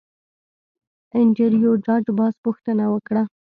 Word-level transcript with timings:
انډریو 1.17 1.71
ډاټ 1.85 2.05
باس 2.17 2.33
پوښتنه 2.45 2.83
وکړه 2.93 3.23